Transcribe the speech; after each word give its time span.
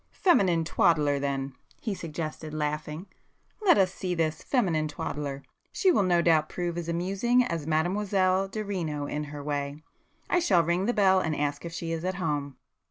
"Feminine 0.17 0.63
twaddler, 0.65 1.19
then!" 1.19 1.53
he 1.79 1.93
suggested, 1.93 2.55
laughing—"Let 2.55 3.77
us 3.77 3.93
see 3.93 4.15
this 4.15 4.41
feminine 4.41 4.87
twaddler. 4.87 5.43
She 5.71 5.91
will 5.91 6.01
no 6.01 6.23
doubt 6.23 6.49
prove 6.49 6.75
as 6.75 6.89
amusing 6.89 7.43
as 7.43 7.67
Mademoiselle 7.67 8.47
Derino 8.49 9.05
in 9.05 9.25
her 9.25 9.43
way. 9.43 9.83
I 10.27 10.39
shall 10.39 10.63
ring 10.63 10.87
the 10.87 10.93
bell 10.93 11.19
and 11.19 11.35
ask 11.35 11.65
if 11.65 11.71
she 11.71 11.91
is 11.91 12.03
at 12.03 12.15
home." 12.15 12.57